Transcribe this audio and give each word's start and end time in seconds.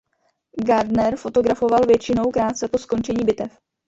Gardner 0.65 1.15
fotografoval 1.17 1.85
většinou 1.85 2.31
krátce 2.31 2.67
po 2.67 2.77
skončení 2.77 3.25
bitev. 3.25 3.57